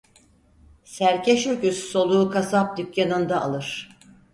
Serkeş 0.83 1.47
öküz 1.47 1.77
soluğu 1.83 2.29
kasap 2.31 2.77
dükkanında 2.77 3.41
alır. 3.41 3.89